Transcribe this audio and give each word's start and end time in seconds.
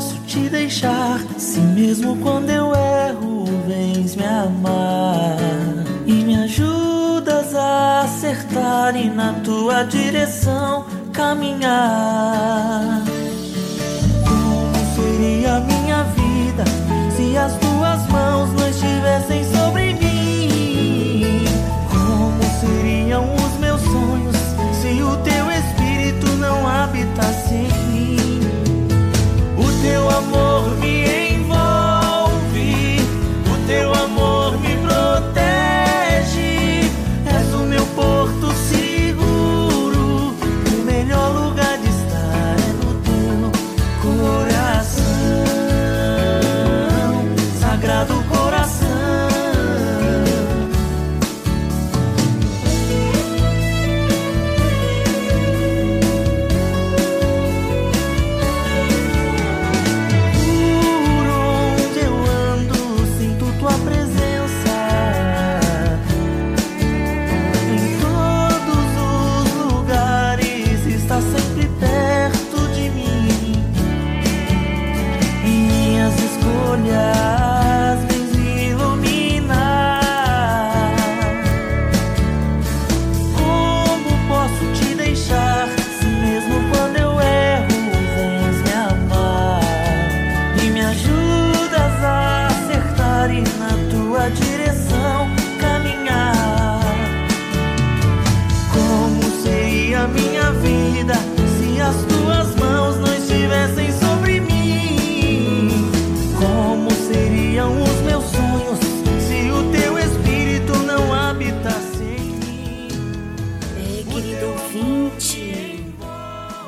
posso 0.00 0.16
te 0.20 0.48
deixar 0.48 1.20
se 1.36 1.60
mesmo 1.60 2.16
quando 2.22 2.48
eu 2.48 2.72
erro 2.74 3.44
vens 3.66 4.16
me 4.16 4.24
amar 4.24 5.36
e 6.06 6.12
me 6.24 6.36
ajudas 6.36 7.54
a 7.54 8.00
acertar 8.04 8.96
e 8.96 9.10
na 9.10 9.34
tua 9.44 9.82
direção 9.82 10.86
caminhar? 11.12 13.02
Amor 30.32 30.69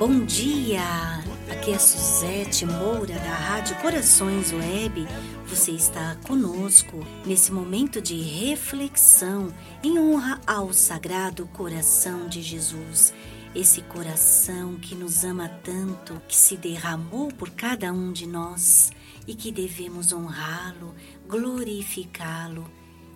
bom 0.04 0.24
dia! 0.24 0.82
Aqui 1.48 1.70
é 1.70 1.78
Suzete 1.78 2.66
Moura 2.66 3.14
da 3.14 3.34
Rádio 3.34 3.76
Corações 3.76 4.52
Web. 4.52 5.06
Você 5.46 5.70
está 5.70 6.16
conosco 6.26 7.06
nesse 7.24 7.52
momento 7.52 8.02
de 8.02 8.20
reflexão 8.20 9.54
em 9.80 10.00
honra 10.00 10.40
ao 10.44 10.72
Sagrado 10.72 11.46
Coração 11.46 12.26
de 12.26 12.42
Jesus. 12.42 13.14
Esse 13.54 13.80
coração 13.82 14.74
que 14.74 14.96
nos 14.96 15.22
ama 15.22 15.48
tanto, 15.62 16.20
que 16.26 16.36
se 16.36 16.56
derramou 16.56 17.28
por 17.28 17.50
cada 17.50 17.92
um 17.92 18.12
de 18.12 18.26
nós 18.26 18.90
e 19.24 19.36
que 19.36 19.52
devemos 19.52 20.12
honrá-lo, 20.12 20.96
glorificá-lo. 21.28 22.68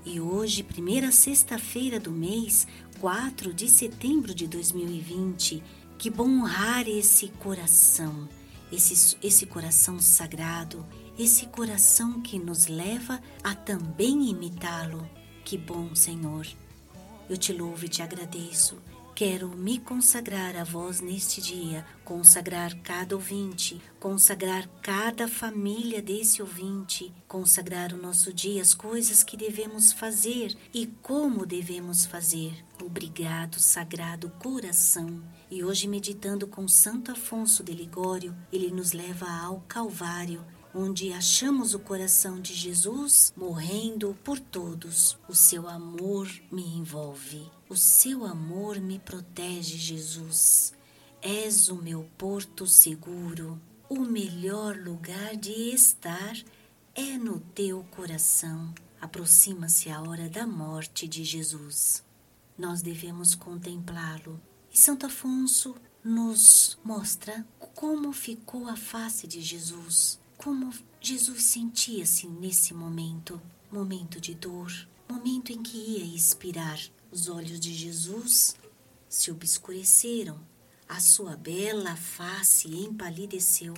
E 0.05 0.21
hoje, 0.21 0.63
primeira 0.63 1.11
sexta-feira 1.11 1.99
do 1.99 2.13
mês, 2.13 2.65
4 3.01 3.53
de 3.53 3.69
setembro 3.69 4.33
de 4.33 4.47
2020, 4.47 5.61
que 5.99 6.11
bom 6.11 6.29
honrar 6.29 6.89
esse 6.89 7.29
coração, 7.29 8.29
esse, 8.71 9.17
esse 9.23 9.47
coração 9.47 9.99
sagrado, 9.99 10.85
esse 11.19 11.47
coração 11.47 12.21
que 12.21 12.39
nos 12.39 12.67
leva 12.67 13.21
a 13.43 13.55
também 13.55 14.29
imitá-lo. 14.29 15.09
Que 15.45 15.57
bom, 15.57 15.95
Senhor. 15.95 16.47
Eu 17.29 17.37
te 17.37 17.53
louvo 17.53 17.87
e 17.87 17.89
te 17.89 18.03
agradeço. 18.03 18.77
Quero 19.15 19.49
me 19.49 19.79
consagrar 19.79 20.55
a 20.57 20.63
vós 20.63 21.01
neste 21.01 21.41
dia, 21.41 21.87
consagrar 22.05 22.77
cada 22.83 23.15
ouvinte, 23.15 23.81
consagrar 23.99 24.69
cada 24.83 25.27
família 25.27 26.03
desse 26.03 26.43
ouvinte, 26.43 27.11
consagrar 27.27 27.95
o 27.95 27.97
nosso 27.97 28.31
dia, 28.31 28.61
as 28.61 28.75
coisas 28.75 29.25
que 29.25 29.35
devemos 29.35 29.91
fazer 29.91 30.55
e 30.75 30.87
como 31.01 31.47
devemos 31.47 32.05
fazer. 32.05 32.53
Obrigado, 32.87 33.59
Sagrado 33.59 34.31
Coração. 34.39 35.21
E 35.51 35.65
hoje, 35.65 35.89
meditando 35.89 36.47
com 36.47 36.69
Santo 36.69 37.11
Afonso 37.11 37.65
de 37.65 37.73
Ligório, 37.73 38.33
ele 38.53 38.71
nos 38.71 38.93
leva 38.93 39.29
ao 39.29 39.61
Calvário, 39.63 40.47
onde 40.73 41.13
achamos 41.13 41.75
o 41.75 41.81
coração 41.81 42.41
de 42.41 42.55
Jesus 42.55 43.33
morrendo 43.37 44.17
por 44.23 44.39
todos. 44.39 45.19
O 45.29 45.35
seu 45.35 45.69
amor 45.69 46.31
me 46.49 46.63
envolve, 46.77 47.51
o 47.69 47.75
seu 47.75 48.25
amor 48.25 48.79
me 48.79 49.01
protege, 49.01 49.77
Jesus. 49.77 50.73
És 51.21 51.69
o 51.69 51.75
meu 51.75 52.09
porto 52.17 52.69
seguro, 52.69 53.61
o 53.89 53.99
melhor 53.99 54.77
lugar 54.77 55.35
de 55.35 55.75
estar 55.75 56.37
é 56.95 57.19
no 57.19 57.41
teu 57.41 57.83
coração. 57.91 58.73
Aproxima-se 59.01 59.91
a 59.91 60.01
hora 60.03 60.29
da 60.29 60.47
morte 60.47 61.09
de 61.09 61.25
Jesus. 61.25 62.06
Nós 62.59 62.83
devemos 62.83 63.35
contemplá-lo. 63.35 64.41
E 64.73 64.79
Santo 64.79 65.07
Afonso 65.07 65.75
nos 66.03 66.79
mostra 66.85 67.47
como 67.75 68.13
ficou 68.13 68.69
a 68.69 68.77
face 68.77 69.27
de 69.27 69.41
Jesus 69.41 70.19
como 70.37 70.73
Jesus 71.01 71.45
sentia-se 71.45 72.27
nesse 72.27 72.75
momento, 72.75 73.41
momento 73.71 74.21
de 74.21 74.35
dor, 74.35 74.71
momento 75.09 75.51
em 75.51 75.63
que 75.63 75.77
ia 75.77 76.15
expirar. 76.15 76.79
Os 77.11 77.29
olhos 77.29 77.59
de 77.59 77.73
Jesus 77.73 78.55
se 79.09 79.31
obscureceram, 79.31 80.39
a 80.89 81.01
sua 81.01 81.37
bela 81.37 81.97
face 81.97 82.69
empalideceu, 82.69 83.75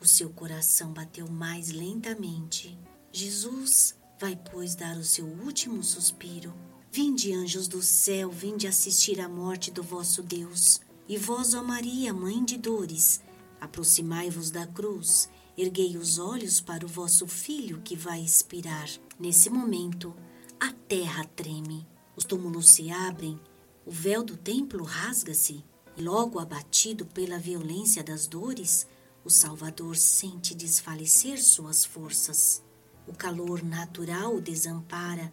o 0.00 0.06
seu 0.06 0.30
coração 0.30 0.92
bateu 0.92 1.28
mais 1.28 1.70
lentamente. 1.70 2.76
Jesus 3.12 3.94
vai, 4.18 4.36
pois, 4.36 4.74
dar 4.74 4.96
o 4.96 5.04
seu 5.04 5.26
último 5.26 5.82
suspiro. 5.82 6.54
Vinde, 6.92 7.32
anjos 7.32 7.68
do 7.68 7.82
céu, 7.82 8.30
vinde 8.30 8.66
assistir 8.66 9.20
à 9.20 9.28
morte 9.28 9.70
do 9.70 9.82
vosso 9.82 10.22
Deus. 10.22 10.80
E 11.08 11.16
vós, 11.16 11.54
ó 11.54 11.62
Maria, 11.62 12.12
mãe 12.12 12.44
de 12.44 12.56
dores, 12.56 13.20
aproximai-vos 13.60 14.50
da 14.50 14.66
cruz 14.66 15.28
Erguei 15.62 15.98
os 15.98 16.18
olhos 16.18 16.58
para 16.58 16.86
o 16.86 16.88
vosso 16.88 17.26
filho 17.26 17.82
que 17.82 17.94
vai 17.94 18.22
expirar. 18.22 18.88
Nesse 19.18 19.50
momento, 19.50 20.16
a 20.58 20.72
terra 20.72 21.22
treme, 21.36 21.86
os 22.16 22.24
túmulos 22.24 22.70
se 22.70 22.90
abrem, 22.90 23.38
o 23.84 23.90
véu 23.90 24.22
do 24.22 24.38
templo 24.38 24.82
rasga-se, 24.84 25.62
e 25.98 26.02
logo 26.02 26.38
abatido 26.38 27.04
pela 27.04 27.38
violência 27.38 28.02
das 28.02 28.26
dores, 28.26 28.86
o 29.22 29.28
Salvador 29.28 29.96
sente 29.96 30.54
desfalecer 30.54 31.42
suas 31.42 31.84
forças. 31.84 32.62
O 33.06 33.12
calor 33.12 33.62
natural 33.62 34.36
o 34.36 34.40
desampara, 34.40 35.30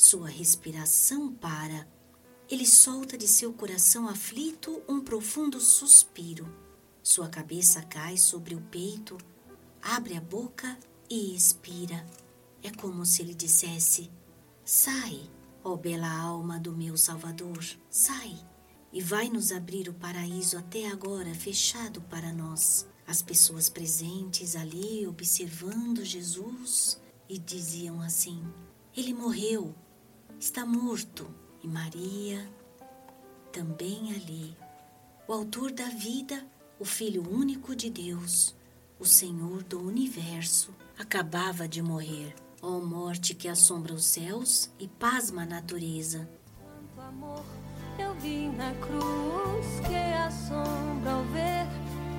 sua 0.00 0.28
respiração 0.28 1.32
para. 1.32 1.88
Ele 2.48 2.64
solta 2.64 3.18
de 3.18 3.26
seu 3.26 3.52
coração 3.52 4.08
aflito 4.08 4.80
um 4.88 5.00
profundo 5.00 5.60
suspiro. 5.60 6.48
Sua 7.02 7.28
cabeça 7.28 7.82
cai 7.82 8.16
sobre 8.16 8.54
o 8.54 8.60
peito, 8.60 9.18
abre 9.82 10.16
a 10.16 10.20
boca 10.20 10.78
e 11.10 11.34
expira. 11.34 12.06
É 12.62 12.70
como 12.70 13.04
se 13.04 13.22
ele 13.22 13.34
dissesse: 13.34 14.08
Sai, 14.64 15.28
ó 15.64 15.76
bela 15.76 16.08
alma 16.08 16.60
do 16.60 16.70
meu 16.70 16.96
Salvador, 16.96 17.64
sai, 17.90 18.38
e 18.92 19.02
vai 19.02 19.28
nos 19.28 19.50
abrir 19.50 19.88
o 19.88 19.94
paraíso 19.94 20.56
até 20.56 20.86
agora 20.86 21.34
fechado 21.34 22.00
para 22.02 22.32
nós. 22.32 22.86
As 23.04 23.20
pessoas 23.20 23.68
presentes 23.68 24.54
ali 24.54 25.04
observando 25.08 26.04
Jesus 26.04 27.00
e 27.28 27.36
diziam 27.36 28.00
assim: 28.00 28.40
Ele 28.96 29.12
morreu, 29.12 29.74
está 30.38 30.64
morto. 30.64 31.28
e 31.62 31.66
Maria 31.66 32.48
também 33.52 34.14
ali. 34.14 34.56
O 35.26 35.32
Autor 35.32 35.72
da 35.72 35.88
vida, 35.88 36.46
o 36.78 36.84
Filho 36.84 37.28
único 37.28 37.74
de 37.74 37.90
Deus, 37.90 38.54
o 38.98 39.04
Senhor 39.04 39.62
do 39.64 39.80
universo, 39.80 40.72
acabava 40.98 41.66
de 41.66 41.82
morrer. 41.82 42.34
Ó 42.62 42.76
oh, 42.76 42.80
morte 42.80 43.34
que 43.34 43.48
assombra 43.48 43.92
os 43.92 44.04
céus 44.04 44.70
e 44.78 44.86
pasma 44.86 45.42
a 45.42 45.46
natureza. 45.46 46.28
Quanto 46.94 47.08
amor 47.08 47.44
eu 47.98 48.14
vi 48.14 48.48
na 48.48 48.72
cruz 48.74 49.66
que 49.86 49.96
assombra 49.96 51.12
ao 51.12 51.24
ver 51.24 51.66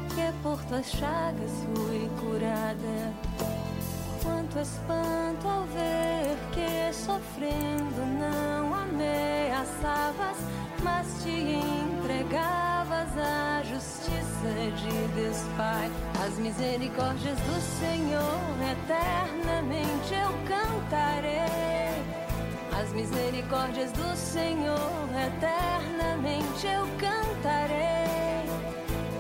que 0.10 0.42
por 0.44 0.64
tuas 0.66 0.86
chagas 0.88 1.52
fui 1.74 2.10
curada. 2.20 3.49
Quanto 4.22 4.60
espanto 4.60 5.48
ao 5.48 5.64
ver 5.66 6.38
que 6.52 6.94
sofrendo 6.94 8.06
não 8.20 8.74
ameaçavas, 8.74 10.38
mas 10.84 11.24
te 11.24 11.30
entregavas 11.30 13.18
à 13.18 13.62
justiça 13.64 14.50
de 14.76 15.08
Deus 15.16 15.44
Pai. 15.56 15.90
As 16.26 16.38
misericórdias 16.38 17.38
do 17.40 17.62
Senhor 17.80 18.40
eternamente 18.72 20.14
eu 20.14 20.32
cantarei. 20.48 21.40
As 22.78 22.92
misericórdias 22.94 23.92
do 23.94 24.16
Senhor 24.18 25.10
eternamente 25.28 26.68
eu 26.68 26.88
cantarei. 26.98 28.50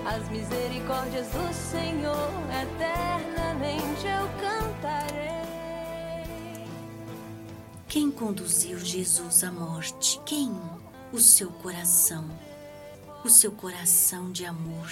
As 0.05 0.27
misericórdias 0.29 1.27
do 1.27 1.53
Senhor 1.53 2.29
eternamente 2.61 4.07
eu 4.07 4.27
cantarei. 4.39 4.58
Quem 7.89 8.09
conduziu 8.09 8.80
Jesus 8.80 9.44
à 9.44 9.51
morte? 9.51 10.21
Quem? 10.25 10.50
O 11.12 11.19
seu 11.19 11.50
coração. 11.51 12.24
O 13.25 13.30
seu 13.30 13.51
coração 13.51 14.31
de 14.31 14.45
amor. 14.45 14.89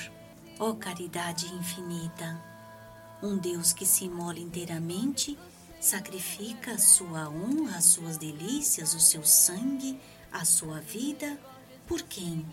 Ó 0.59 0.71
oh, 0.71 0.75
caridade 0.75 1.45
infinita. 1.53 2.43
Um 3.23 3.37
Deus 3.37 3.71
que 3.71 3.85
se 3.85 4.05
imola 4.05 4.39
inteiramente, 4.39 5.37
sacrifica 5.79 6.71
a 6.71 6.77
sua 6.77 7.29
honra, 7.29 7.77
as 7.77 7.85
suas 7.85 8.17
delícias, 8.17 8.93
o 8.93 8.99
seu 8.99 9.23
sangue, 9.23 9.99
a 10.31 10.43
sua 10.43 10.81
vida. 10.81 11.39
Por 11.87 12.01
quem? 12.01 12.45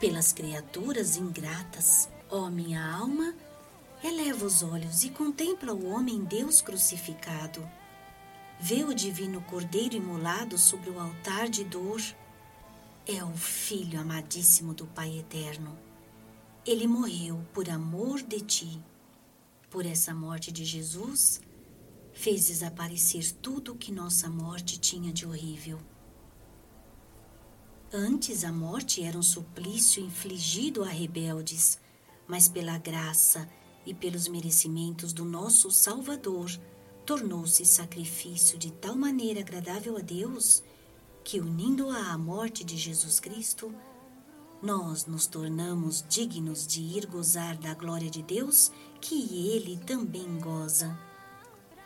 pelas 0.00 0.32
criaturas 0.32 1.18
ingratas. 1.18 2.08
Ó 2.30 2.46
oh, 2.46 2.50
minha 2.50 2.82
alma, 2.82 3.34
eleva 4.02 4.46
os 4.46 4.62
olhos 4.62 5.04
e 5.04 5.10
contempla 5.10 5.74
o 5.74 5.90
homem 5.90 6.24
Deus 6.24 6.62
crucificado. 6.62 7.68
Vê 8.62 8.84
o 8.84 8.92
divino 8.92 9.40
Cordeiro 9.40 9.96
imolado 9.96 10.58
sobre 10.58 10.90
o 10.90 11.00
altar 11.00 11.48
de 11.48 11.64
dor. 11.64 12.00
É 13.06 13.24
o 13.24 13.32
Filho 13.32 13.98
amadíssimo 13.98 14.74
do 14.74 14.86
Pai 14.86 15.18
Eterno. 15.18 15.78
Ele 16.66 16.86
morreu 16.86 17.42
por 17.54 17.70
amor 17.70 18.20
de 18.20 18.40
ti. 18.40 18.78
Por 19.70 19.86
essa 19.86 20.14
morte 20.14 20.52
de 20.52 20.62
Jesus, 20.62 21.40
fez 22.12 22.48
desaparecer 22.48 23.32
tudo 23.40 23.72
o 23.72 23.76
que 23.76 23.90
nossa 23.90 24.28
morte 24.28 24.78
tinha 24.78 25.10
de 25.10 25.24
horrível. 25.26 25.80
Antes 27.90 28.44
a 28.44 28.52
morte 28.52 29.02
era 29.02 29.16
um 29.16 29.22
suplício 29.22 30.04
infligido 30.04 30.84
a 30.84 30.88
rebeldes, 30.88 31.78
mas 32.28 32.46
pela 32.46 32.76
graça 32.76 33.48
e 33.86 33.94
pelos 33.94 34.28
merecimentos 34.28 35.14
do 35.14 35.24
nosso 35.24 35.70
Salvador, 35.70 36.50
tornou-se 37.04 37.64
sacrifício 37.64 38.58
de 38.58 38.70
tal 38.70 38.94
maneira 38.94 39.40
agradável 39.40 39.96
a 39.96 40.00
Deus 40.00 40.62
que, 41.24 41.40
unindo-a 41.40 42.12
à 42.12 42.18
morte 42.18 42.64
de 42.64 42.76
Jesus 42.76 43.20
Cristo, 43.20 43.74
nós 44.62 45.06
nos 45.06 45.26
tornamos 45.26 46.04
dignos 46.08 46.66
de 46.66 46.82
ir 46.82 47.06
gozar 47.06 47.56
da 47.56 47.74
glória 47.74 48.10
de 48.10 48.22
Deus 48.22 48.70
que 49.00 49.48
Ele 49.48 49.78
também 49.78 50.38
goza. 50.38 50.98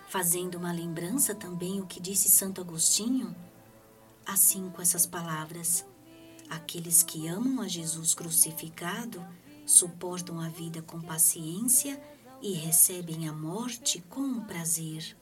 Fazendo 0.08 0.56
uma 0.56 0.72
lembrança 0.72 1.34
também 1.34 1.80
o 1.80 1.86
que 1.86 2.00
disse 2.00 2.28
Santo 2.28 2.60
Agostinho, 2.60 3.34
assim 4.26 4.70
com 4.70 4.82
essas 4.82 5.06
palavras: 5.06 5.84
Aqueles 6.48 7.02
que 7.02 7.28
amam 7.28 7.60
a 7.60 7.68
Jesus 7.68 8.14
crucificado 8.14 9.24
suportam 9.66 10.40
a 10.40 10.48
vida 10.48 10.82
com 10.82 11.00
paciência 11.00 12.00
e 12.40 12.52
recebem 12.52 13.28
a 13.28 13.32
morte 13.32 14.02
com 14.08 14.40
prazer. 14.40 15.16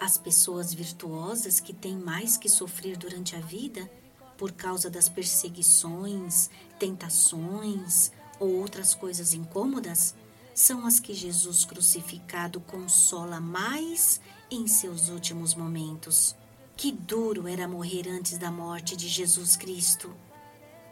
As 0.00 0.18
pessoas 0.18 0.74
virtuosas 0.74 1.60
que 1.60 1.72
têm 1.72 1.96
mais 1.96 2.36
que 2.36 2.48
sofrer 2.48 2.96
durante 2.96 3.36
a 3.36 3.40
vida 3.40 3.88
por 4.36 4.50
causa 4.50 4.90
das 4.90 5.08
perseguições, 5.08 6.50
tentações 6.78 8.10
ou 8.40 8.56
outras 8.56 8.94
coisas 8.94 9.32
incômodas 9.32 10.14
são 10.54 10.84
as 10.84 10.98
que 10.98 11.14
Jesus 11.14 11.64
crucificado 11.64 12.60
consola 12.60 13.40
mais 13.40 14.20
em 14.50 14.66
seus 14.66 15.08
últimos 15.08 15.54
momentos. 15.54 16.34
Que 16.76 16.90
duro 16.90 17.46
era 17.46 17.68
morrer 17.68 18.08
antes 18.08 18.38
da 18.38 18.50
morte 18.50 18.96
de 18.96 19.06
Jesus 19.06 19.56
Cristo. 19.56 20.12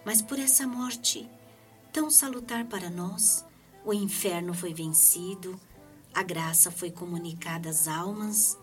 Mas 0.04 0.22
por 0.22 0.38
essa 0.38 0.66
morte, 0.66 1.28
tão 1.92 2.10
salutar 2.10 2.64
para 2.66 2.88
nós, 2.88 3.44
o 3.84 3.92
inferno 3.92 4.54
foi 4.54 4.72
vencido, 4.74 5.58
a 6.14 6.22
graça 6.22 6.70
foi 6.70 6.90
comunicada 6.90 7.70
às 7.70 7.88
almas, 7.88 8.58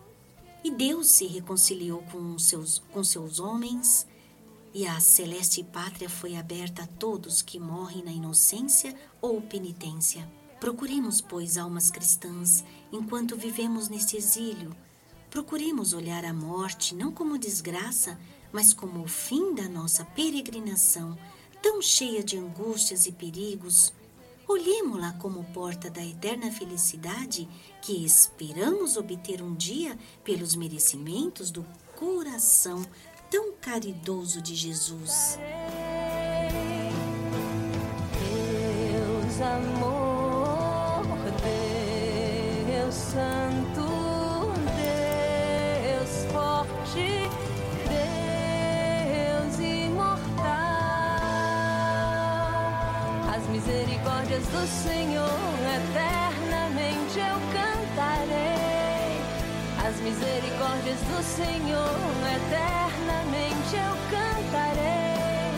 e 0.62 0.70
Deus 0.70 1.08
se 1.08 1.26
reconciliou 1.26 2.02
com 2.10 2.38
seus, 2.38 2.78
com 2.92 3.02
seus 3.02 3.38
homens, 3.38 4.06
e 4.74 4.86
a 4.86 5.00
celeste 5.00 5.62
pátria 5.62 6.08
foi 6.08 6.36
aberta 6.36 6.82
a 6.82 6.86
todos 6.86 7.42
que 7.42 7.58
morrem 7.58 8.04
na 8.04 8.12
inocência 8.12 8.94
ou 9.20 9.40
penitência. 9.40 10.28
Procuremos, 10.60 11.20
pois, 11.20 11.56
almas 11.56 11.90
cristãs, 11.90 12.64
enquanto 12.92 13.36
vivemos 13.36 13.88
neste 13.88 14.16
exílio, 14.16 14.76
Procuremos 15.30 15.92
olhar 15.92 16.24
a 16.24 16.32
morte 16.32 16.94
não 16.94 17.12
como 17.12 17.38
desgraça, 17.38 18.18
mas 18.50 18.72
como 18.72 19.02
o 19.02 19.08
fim 19.08 19.54
da 19.54 19.68
nossa 19.68 20.04
peregrinação, 20.04 21.16
tão 21.60 21.82
cheia 21.82 22.24
de 22.24 22.38
angústias 22.38 23.06
e 23.06 23.12
perigos. 23.12 23.92
Olhemo-la 24.48 25.12
como 25.18 25.44
porta 25.52 25.90
da 25.90 26.02
eterna 26.02 26.50
felicidade 26.50 27.46
que 27.82 28.02
esperamos 28.02 28.96
obter 28.96 29.42
um 29.42 29.54
dia 29.54 29.98
pelos 30.24 30.56
merecimentos 30.56 31.50
do 31.50 31.66
coração 31.94 32.82
tão 33.30 33.52
caridoso 33.60 34.40
de 34.40 34.54
Jesus. 34.54 35.38
Deus 38.90 39.40
amor, 39.42 41.04
Deus. 42.66 43.47
Misericórdias 53.68 54.44
do 54.46 54.66
Senhor 54.66 55.28
eternamente 55.76 57.18
eu 57.18 57.36
cantarei. 57.52 59.20
As 59.86 59.94
misericórdias 60.00 60.98
do 61.00 61.22
Senhor 61.22 61.98
eternamente 62.38 63.76
eu 63.76 63.94
cantarei. 64.10 65.52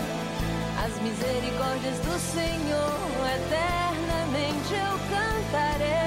As 0.85 1.01
misericórdias 1.01 1.99
do 1.99 2.19
Senhor 2.19 2.99
eternamente 3.37 4.75
eu 4.75 4.99
cantarei. 5.09 6.00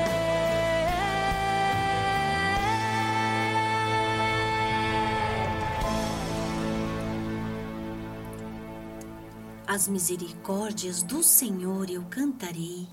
As 9.74 9.88
misericórdias 9.88 11.02
do 11.02 11.24
Senhor 11.24 11.90
eu 11.90 12.04
cantarei. 12.04 12.88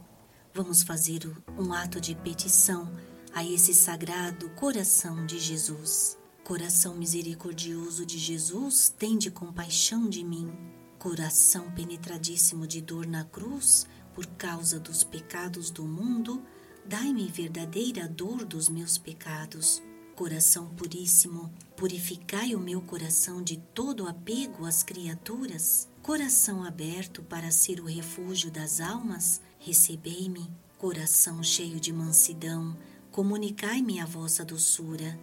Vamos 0.54 0.82
fazer 0.82 1.30
um 1.58 1.74
ato 1.74 2.00
de 2.00 2.14
petição 2.14 2.90
a 3.34 3.44
esse 3.44 3.74
sagrado 3.74 4.48
coração 4.52 5.26
de 5.26 5.38
Jesus. 5.38 6.16
Coração 6.42 6.94
misericordioso 6.94 8.06
de 8.06 8.16
Jesus, 8.16 8.88
tende 8.88 9.30
compaixão 9.30 10.08
de 10.08 10.24
mim. 10.24 10.50
Coração 10.98 11.70
penetradíssimo 11.72 12.66
de 12.66 12.80
dor 12.80 13.06
na 13.06 13.24
cruz, 13.24 13.86
por 14.14 14.24
causa 14.38 14.80
dos 14.80 15.04
pecados 15.04 15.70
do 15.70 15.84
mundo, 15.84 16.42
dai-me 16.86 17.28
verdadeira 17.28 18.08
dor 18.08 18.42
dos 18.42 18.70
meus 18.70 18.96
pecados. 18.96 19.82
Coração 20.20 20.66
puríssimo, 20.74 21.50
purificai 21.74 22.54
o 22.54 22.60
meu 22.60 22.82
coração 22.82 23.42
de 23.42 23.56
todo 23.56 24.06
apego 24.06 24.66
às 24.66 24.82
criaturas 24.82 25.88
Coração 26.02 26.62
aberto 26.62 27.22
para 27.22 27.50
ser 27.50 27.80
o 27.80 27.86
refúgio 27.86 28.50
das 28.50 28.82
almas, 28.82 29.40
recebei-me. 29.58 30.52
Coração 30.76 31.42
cheio 31.42 31.80
de 31.80 31.90
mansidão, 31.90 32.76
comunicai-me 33.10 33.98
a 33.98 34.04
vossa 34.04 34.44
doçura. 34.44 35.18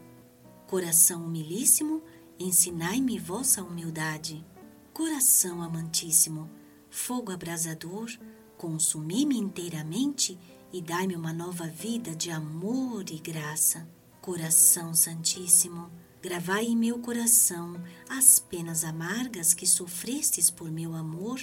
Coração 0.66 1.28
humilíssimo, 1.28 2.02
ensinai-me 2.40 3.20
vossa 3.20 3.62
humildade. 3.64 4.44
Coração 4.92 5.62
amantíssimo, 5.62 6.50
fogo 6.90 7.32
abrasador, 7.32 8.10
consumi-me 8.58 9.38
inteiramente 9.38 10.40
e 10.74 10.82
dai-me 10.82 11.16
uma 11.16 11.32
nova 11.32 11.68
vida 11.68 12.16
de 12.16 12.32
amor 12.32 13.06
e 13.12 13.20
graça. 13.20 13.88
Coração 14.28 14.94
Santíssimo, 14.94 15.90
gravai 16.22 16.66
em 16.66 16.76
meu 16.76 17.00
coração 17.00 17.82
as 18.10 18.40
penas 18.40 18.84
amargas 18.84 19.54
que 19.54 19.66
sofrestes 19.66 20.52
por 20.52 20.70
meu 20.70 20.94
amor, 20.96 21.40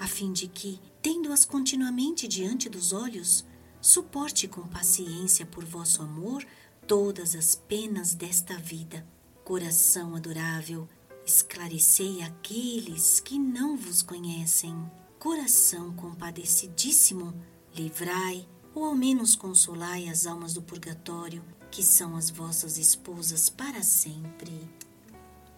a 0.00 0.06
fim 0.06 0.32
de 0.32 0.48
que, 0.48 0.80
tendo-as 1.02 1.44
continuamente 1.44 2.26
diante 2.26 2.70
dos 2.70 2.94
olhos, 2.94 3.44
suporte 3.82 4.48
com 4.48 4.66
paciência 4.66 5.44
por 5.44 5.62
vosso 5.62 6.00
amor 6.00 6.42
todas 6.86 7.36
as 7.36 7.54
penas 7.54 8.14
desta 8.14 8.56
vida. 8.56 9.06
Coração 9.44 10.16
adorável, 10.16 10.88
esclarecei 11.26 12.22
aqueles 12.22 13.20
que 13.20 13.38
não 13.38 13.76
vos 13.76 14.00
conhecem. 14.00 14.74
Coração 15.18 15.92
compadecidíssimo, 15.92 17.34
livrai 17.74 18.48
ou 18.74 18.86
ao 18.86 18.94
menos 18.94 19.36
consolai 19.36 20.08
as 20.08 20.26
almas 20.26 20.54
do 20.54 20.62
purgatório, 20.62 21.44
que 21.72 21.82
são 21.82 22.16
as 22.16 22.28
vossas 22.28 22.76
esposas 22.76 23.48
para 23.48 23.82
sempre. 23.82 24.70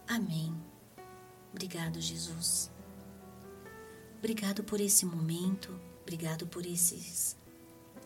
Amém. 0.06 0.54
Obrigado, 1.52 2.00
Jesus. 2.00 2.71
Obrigado 4.18 4.62
por 4.62 4.80
esse 4.80 5.04
momento, 5.04 5.78
obrigado 6.02 6.47
por 6.47 6.64
esses 6.64 7.37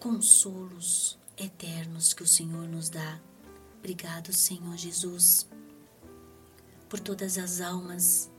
consolos 0.01 1.19
eternos 1.37 2.15
que 2.15 2.23
o 2.23 2.27
Senhor 2.27 2.67
nos 2.67 2.89
dá. 2.89 3.21
Obrigado, 3.79 4.33
Senhor 4.33 4.77
Jesus, 4.77 5.47
por 6.89 6.99
todas 6.99 7.37
as 7.37 7.61
almas 7.61 8.31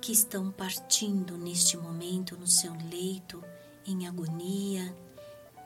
que 0.00 0.12
estão 0.12 0.52
partindo 0.52 1.36
neste 1.36 1.76
momento 1.76 2.36
no 2.36 2.46
seu 2.46 2.72
leito, 2.90 3.42
em 3.84 4.06
agonia, 4.06 4.96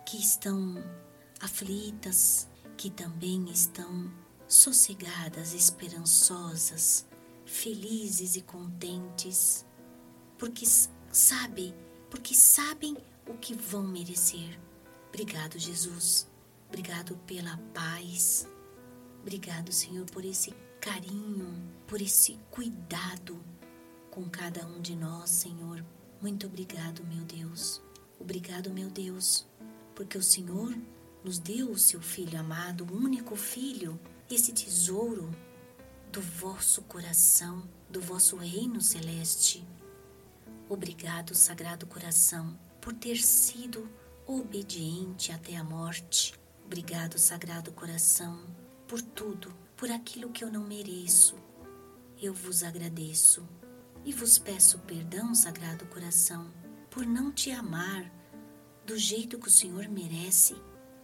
que 0.07 0.17
estão 0.17 0.83
aflitas, 1.41 2.49
que 2.81 2.89
também 2.89 3.45
estão 3.51 4.11
sossegadas, 4.49 5.53
esperançosas, 5.53 7.07
felizes 7.45 8.37
e 8.37 8.41
contentes, 8.41 9.67
porque 10.39 10.65
sabe, 11.13 11.75
porque 12.09 12.35
sabem 12.35 12.97
o 13.29 13.35
que 13.35 13.53
vão 13.53 13.83
merecer. 13.83 14.59
Obrigado, 15.11 15.59
Jesus. 15.59 16.27
Obrigado 16.69 17.19
pela 17.27 17.59
paz. 17.75 18.49
Obrigado, 19.21 19.71
Senhor, 19.71 20.07
por 20.07 20.25
esse 20.25 20.51
carinho, 20.81 21.63
por 21.87 22.01
esse 22.01 22.39
cuidado 22.51 23.39
com 24.11 24.25
cada 24.31 24.67
um 24.67 24.81
de 24.81 24.97
nós, 24.97 25.29
Senhor. 25.29 25.85
Muito 26.19 26.47
obrigado, 26.47 27.05
meu 27.05 27.25
Deus. 27.27 27.83
Obrigado, 28.19 28.71
meu 28.71 28.89
Deus, 28.89 29.47
porque 29.95 30.17
o 30.17 30.23
Senhor 30.23 30.75
nos 31.25 31.39
deu 31.39 31.71
o 31.71 31.79
seu 31.79 32.01
Filho 32.01 32.39
amado, 32.39 32.85
o 32.85 32.97
único 32.97 33.37
Filho, 33.37 33.99
esse 34.31 34.53
tesouro 34.53 35.31
do 36.11 36.21
vosso 36.21 36.83
coração, 36.83 37.69
do 37.89 38.01
vosso 38.01 38.37
reino 38.37 38.81
celeste. 38.81 39.67
Obrigado, 40.69 41.35
Sagrado 41.35 41.87
Coração, 41.87 42.59
por 42.81 42.93
ter 42.95 43.17
sido 43.17 43.89
obediente 44.27 45.33
até 45.33 45.57
a 45.57 45.65
morte. 45.65 46.35
Obrigado, 46.65 47.19
Sagrado 47.19 47.73
Coração, 47.73 48.45
por 48.87 49.03
tudo, 49.03 49.53
por 49.77 49.91
aquilo 49.91 50.31
que 50.31 50.45
eu 50.45 50.51
não 50.51 50.65
mereço. 50.65 51.37
Eu 52.21 52.33
vos 52.33 52.63
agradeço 52.63 53.47
e 54.05 54.13
vos 54.13 54.39
peço 54.39 54.79
perdão, 54.81 55.35
Sagrado 55.35 55.87
Coração, 55.87 56.53
por 56.91 57.05
não 57.05 57.33
te 57.33 57.51
amar 57.51 58.11
do 58.87 58.97
jeito 58.97 59.39
que 59.39 59.49
o 59.49 59.53
Senhor 59.53 59.89
merece, 59.89 60.55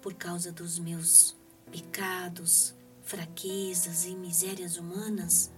por 0.06 0.14
causa 0.14 0.52
dos 0.52 0.78
meus 0.78 1.36
pecados, 1.68 2.72
fraquezas 3.02 4.04
e 4.04 4.14
misérias 4.14 4.76
humanas, 4.76 5.50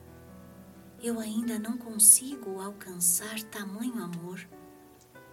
eu 1.03 1.21
ainda 1.21 1.59
não 1.59 1.77
consigo 1.77 2.59
alcançar 2.59 3.43
tamanho 3.43 4.03
amor. 4.03 4.41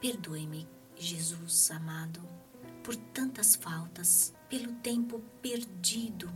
Perdoe-me, 0.02 0.68
Jesus 0.98 1.72
amado, 1.72 2.22
por 2.84 2.94
tantas 2.94 3.56
faltas, 3.56 4.34
pelo 4.50 4.74
tempo 4.82 5.24
perdido 5.42 6.30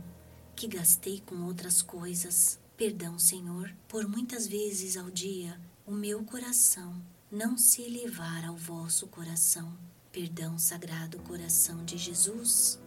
que 0.56 0.66
gastei 0.66 1.20
com 1.20 1.44
outras 1.44 1.82
coisas. 1.82 2.58
Perdão, 2.78 3.18
Senhor, 3.18 3.76
por 3.86 4.08
muitas 4.08 4.46
vezes 4.46 4.96
ao 4.96 5.10
dia 5.10 5.60
o 5.84 5.92
meu 5.92 6.24
coração 6.24 6.98
não 7.30 7.58
se 7.58 7.82
elevar 7.82 8.46
ao 8.46 8.56
vosso 8.56 9.06
coração 9.06 9.89
Perdão, 10.12 10.58
Sagrado 10.58 11.20
Coração 11.20 11.84
de 11.84 11.96
Jesus, 11.96 12.82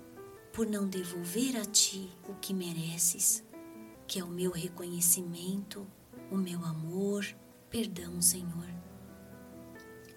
por 0.52 0.68
não 0.68 0.86
devolver 0.86 1.56
a 1.56 1.64
Ti 1.64 2.12
o 2.28 2.34
que 2.34 2.54
mereces, 2.54 3.42
que 4.06 4.20
é 4.20 4.24
o 4.26 4.28
meu 4.28 4.52
reconhecimento, 4.52 5.88
o 6.30 6.36
meu 6.36 6.66
amor. 6.66 7.26
Perdão, 7.70 8.22
Senhor. 8.22 8.68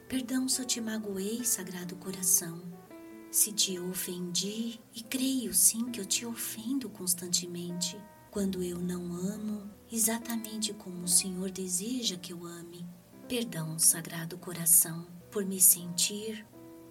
Perdão 0.09 0.49
se 0.49 0.61
eu 0.61 0.67
te 0.67 0.81
magoei, 0.81 1.45
Sagrado 1.45 1.95
Coração, 1.95 2.61
se 3.31 3.53
te 3.53 3.79
ofendi, 3.79 4.81
e 4.93 5.01
creio 5.01 5.55
sim 5.55 5.93
que 5.93 6.01
eu 6.01 6.05
te 6.05 6.27
ofendo 6.27 6.91
constantemente 6.91 7.97
quando 8.33 8.65
eu 8.65 8.81
não 8.81 9.15
amo 9.15 9.71
exatamente 9.93 10.75
como 10.75 11.05
o 11.05 11.09
Senhor 11.09 11.53
deseja 11.53 12.17
que 12.17 12.33
eu 12.33 12.45
ame. 12.45 12.85
Perdão, 13.29 13.79
Sagrado 13.79 14.37
Coração, 14.39 15.07
por 15.31 15.45
me 15.45 15.61
sentir 15.61 16.45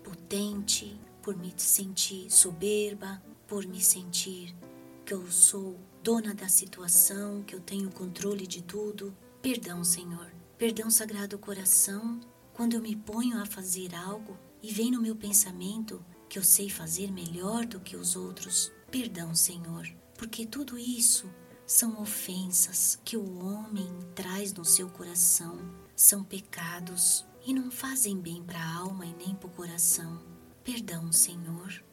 potente, 0.06 1.00
por 1.24 1.36
me 1.36 1.52
sentir 1.58 2.30
soberba, 2.30 3.20
por 3.48 3.66
me 3.66 3.82
sentir 3.82 4.56
que 5.04 5.14
eu 5.14 5.32
sou 5.32 5.80
dona 6.04 6.36
da 6.36 6.48
situação, 6.48 7.42
que 7.42 7.56
eu 7.56 7.60
tenho 7.60 7.92
controle 7.92 8.46
de 8.46 8.62
tudo. 8.62 9.16
Perdão, 9.42 9.84
Senhor. 9.84 10.32
Perdão, 10.58 10.92
Sagrado 10.92 11.40
Coração, 11.40 12.20
quando 12.54 12.76
eu 12.76 12.82
me 12.82 12.96
ponho 12.96 13.42
a 13.42 13.46
fazer 13.46 13.96
algo 13.96 14.38
e 14.62 14.72
vem 14.72 14.92
no 14.92 15.02
meu 15.02 15.16
pensamento 15.16 16.04
que 16.30 16.38
eu 16.38 16.44
sei 16.44 16.70
fazer 16.70 17.12
melhor 17.12 17.66
do 17.66 17.80
que 17.80 17.96
os 17.96 18.16
outros. 18.16 18.72
Perdão, 18.92 19.34
Senhor, 19.34 19.88
porque 20.16 20.46
tudo 20.46 20.78
isso 20.78 21.30
são 21.66 22.00
ofensas 22.00 23.00
que 23.04 23.18
o 23.18 23.44
homem 23.44 23.90
traz 24.14 24.54
no 24.54 24.64
seu 24.64 24.88
coração, 24.90 25.58
são 25.96 26.24
pecados 26.24 27.26
e 27.46 27.54
não 27.54 27.70
fazem 27.70 28.20
bem 28.20 28.44
para 28.44 28.60
a 28.60 28.76
alma 28.76 29.06
e 29.06 29.14
nem 29.14 29.36
para 29.36 29.48
o 29.48 29.52
coração. 29.52 30.20
Perdão, 30.64 31.12
Senhor. 31.12 31.84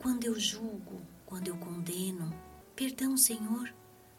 Quando 0.00 0.24
eu 0.24 0.38
julgo, 0.38 1.00
quando 1.24 1.48
eu 1.48 1.56
condeno, 1.56 2.30
perdão, 2.74 3.16
Senhor, 3.16 3.72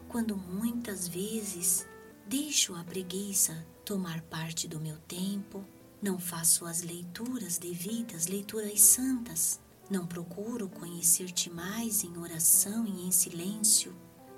quando 0.08 0.36
muitas 0.36 1.06
vezes 1.06 1.86
deixo 2.26 2.74
a 2.74 2.82
preguiça 2.82 3.66
tomar 3.84 4.22
parte 4.22 4.66
do 4.66 4.80
meu 4.80 4.96
tempo, 4.98 5.64
não 6.00 6.18
faço 6.18 6.64
as 6.64 6.82
leituras 6.82 7.58
devidas, 7.58 8.26
leituras 8.26 8.80
santas, 8.80 9.60
não 9.90 10.06
procuro 10.06 10.68
conhecer-te 10.68 11.50
mais 11.50 12.04
em 12.04 12.16
oração 12.16 12.86
e 12.86 13.06
em 13.06 13.10
silêncio. 13.10 13.94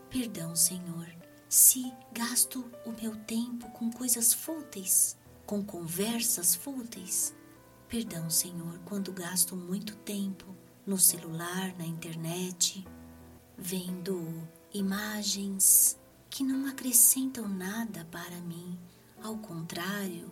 Perdão, 0.08 0.56
Senhor, 0.56 1.06
se 1.48 1.92
gasto 2.12 2.64
o 2.84 2.92
meu 2.92 3.16
tempo 3.24 3.68
com 3.70 3.90
coisas 3.90 4.32
fúteis, 4.32 5.16
com 5.50 5.64
conversas 5.64 6.54
fúteis. 6.54 7.34
Perdão, 7.88 8.30
Senhor, 8.30 8.78
quando 8.84 9.12
gasto 9.12 9.56
muito 9.56 9.96
tempo 9.96 10.46
no 10.86 10.96
celular, 10.96 11.76
na 11.76 11.84
internet, 11.84 12.86
vendo 13.58 14.48
imagens 14.72 15.98
que 16.30 16.44
não 16.44 16.66
acrescentam 16.68 17.48
nada 17.48 18.04
para 18.12 18.40
mim, 18.42 18.78
ao 19.20 19.38
contrário, 19.38 20.30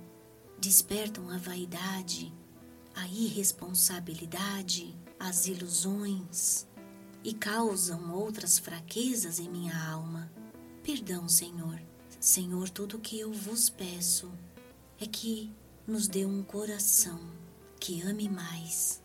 despertam 0.57 1.29
a 1.31 1.37
vaidade, 1.37 2.33
a 2.95 3.09
irresponsabilidade, 3.09 4.97
as 5.19 5.49
ilusões 5.49 6.65
e 7.25 7.35
causam 7.35 8.15
outras 8.15 8.57
fraquezas 8.57 9.41
em 9.41 9.51
minha 9.51 9.77
alma. 9.91 10.31
Perdão, 10.81 11.29
Senhor. 11.29 11.83
Senhor, 12.21 12.69
tudo 12.71 13.01
que 13.01 13.19
eu 13.19 13.33
vos 13.33 13.69
peço 13.69 14.31
é 15.01 15.07
que 15.07 15.55
nos 15.87 16.09
dê 16.09 16.27
um 16.27 16.43
coração 16.43 17.21
que 17.79 18.03
ame 18.03 18.29
mais, 18.29 19.01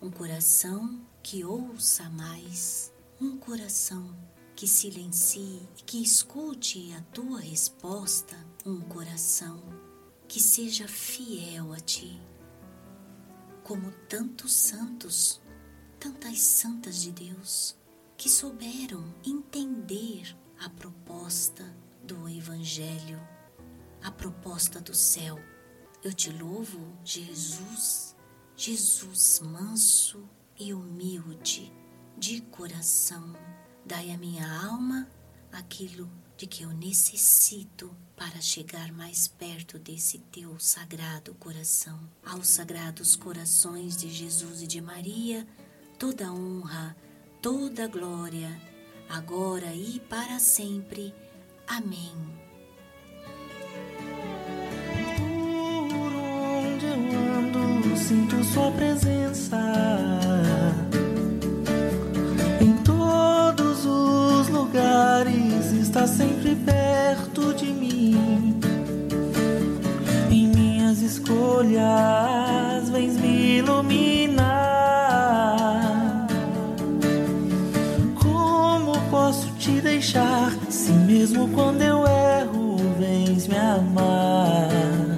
um 0.00 0.10
coração 0.10 1.00
que 1.22 1.44
ouça 1.44 2.08
mais, 2.08 2.90
um 3.20 3.36
coração 3.36 4.16
que 4.54 4.66
silencie 4.66 5.60
e 5.78 5.82
que 5.82 6.02
escute 6.02 6.90
a 6.94 7.02
tua 7.12 7.38
resposta, 7.38 8.34
um 8.64 8.80
coração 8.80 9.62
que 10.26 10.40
seja 10.40 10.88
fiel 10.88 11.74
a 11.74 11.80
ti. 11.80 12.18
Como 13.62 13.92
tantos 14.08 14.54
santos, 14.54 15.42
tantas 16.00 16.38
santas 16.38 17.02
de 17.02 17.12
Deus 17.12 17.76
que 18.16 18.30
souberam 18.30 19.14
entender 19.22 20.34
a 20.58 20.70
proposta 20.70 21.62
do 22.02 22.26
Evangelho 22.26 23.20
a 24.02 24.10
proposta 24.10 24.80
do 24.80 24.94
céu. 24.94 25.38
Eu 26.02 26.12
te 26.12 26.30
louvo, 26.30 26.96
Jesus, 27.04 28.14
Jesus 28.56 29.40
manso 29.40 30.28
e 30.58 30.72
humilde 30.72 31.72
de 32.16 32.40
coração. 32.42 33.34
Dai 33.84 34.10
à 34.10 34.18
minha 34.18 34.46
alma 34.66 35.08
aquilo 35.52 36.10
de 36.36 36.46
que 36.46 36.62
eu 36.62 36.70
necessito 36.70 37.94
para 38.16 38.40
chegar 38.40 38.92
mais 38.92 39.26
perto 39.26 39.78
desse 39.78 40.18
teu 40.18 40.58
sagrado 40.58 41.34
coração. 41.34 41.98
Aos 42.24 42.48
sagrados 42.48 43.16
corações 43.16 43.96
de 43.96 44.10
Jesus 44.10 44.62
e 44.62 44.66
de 44.66 44.80
Maria, 44.80 45.46
toda 45.98 46.32
honra, 46.32 46.96
toda 47.40 47.88
glória, 47.88 48.60
agora 49.08 49.74
e 49.74 50.00
para 50.00 50.38
sempre. 50.38 51.14
Amém. 51.66 52.45
sinto 57.96 58.44
sua 58.44 58.70
presença 58.72 59.56
em 62.60 62.72
todos 62.84 63.84
os 63.86 64.48
lugares, 64.48 65.72
está 65.72 66.06
sempre 66.06 66.54
perto 66.54 67.54
de 67.54 67.66
mim. 67.66 68.60
Em 70.30 70.46
minhas 70.48 71.00
escolhas, 71.00 72.88
vens 72.90 73.16
me 73.18 73.58
iluminar. 73.58 74.56
Como 78.14 79.00
posso 79.10 79.50
te 79.58 79.80
deixar, 79.80 80.52
se 80.68 80.92
mesmo 80.92 81.48
quando 81.48 81.82
eu 81.82 82.04
erro, 82.06 82.76
vens 82.98 83.46
me 83.46 83.56
amar? 83.56 85.15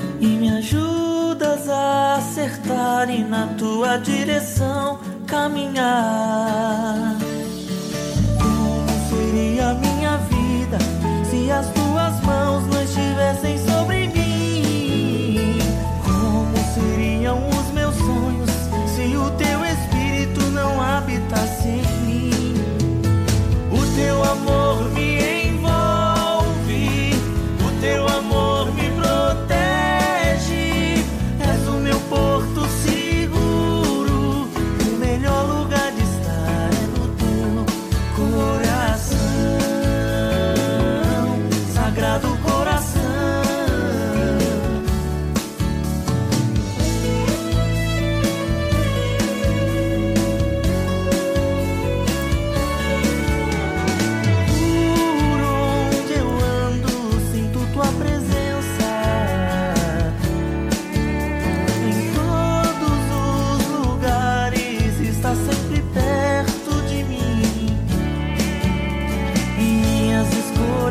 e 3.08 3.24
na 3.24 3.46
tua 3.58 3.96
direção 3.96 5.00
caminhar. 5.26 7.27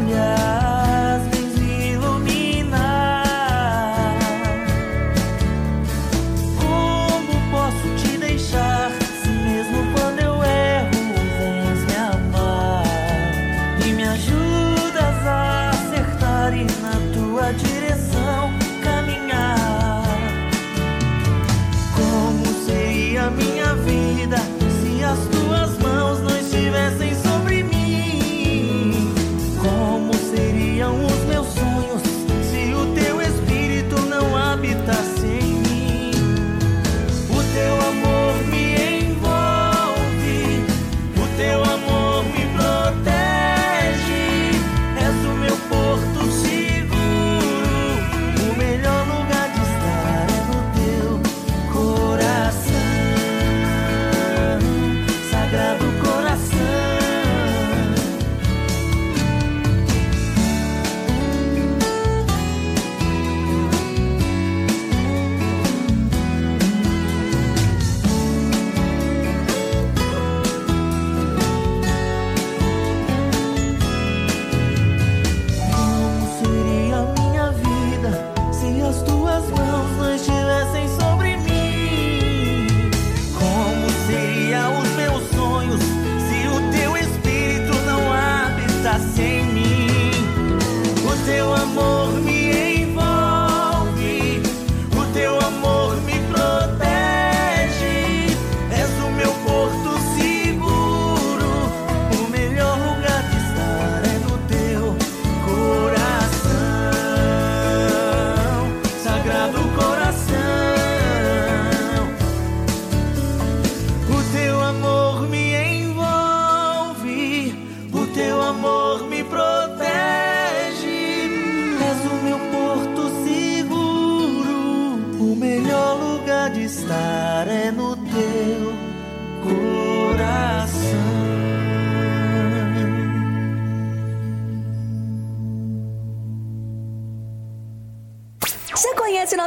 yeah. 0.07 0.36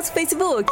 nosso 0.00 0.12
Facebook. 0.12 0.64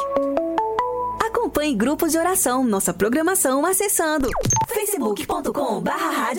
Acompanhe 1.21 1.75
grupos 1.75 2.13
de 2.13 2.19
oração, 2.19 2.65
nossa 2.65 2.95
programação 2.95 3.67
acessando 3.67 4.31
facebook.com/barra 4.69 6.33